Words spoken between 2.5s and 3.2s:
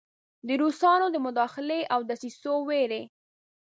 ویرې.